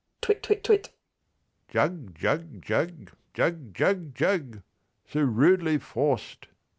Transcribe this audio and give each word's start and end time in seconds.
_Twit 0.21 0.41
twit 0.41 0.63
twit 0.63 0.89
Jug 1.69 2.15
jug 2.15 2.59
jug 2.63 3.11
jug 3.35 3.71
jug 3.71 4.15
jug 4.15 4.61
So 5.05 5.21
rudely 5.21 5.77
forc'd. 5.77 6.47